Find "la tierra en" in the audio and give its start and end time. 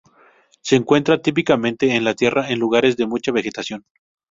2.03-2.57